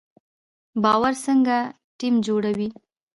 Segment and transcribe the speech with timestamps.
[0.83, 1.57] باور څنګه
[1.97, 2.69] ټیم جوړوي؟